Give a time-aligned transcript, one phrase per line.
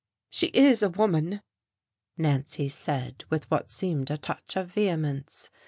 [0.31, 1.43] "She is a woman,"
[2.17, 5.51] Nancy said, with what seemed a touch of vehemence.